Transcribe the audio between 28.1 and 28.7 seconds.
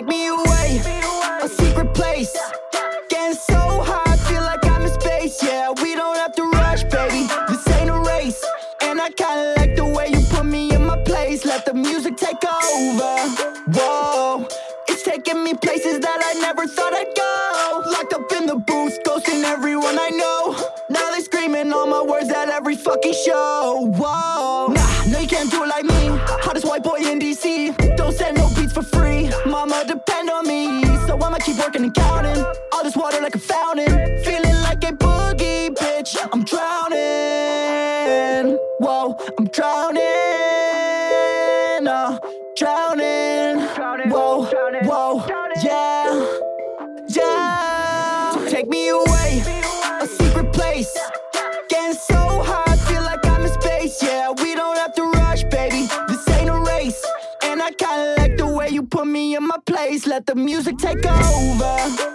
send no